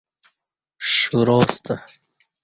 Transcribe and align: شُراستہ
شُراستہ 0.93 1.75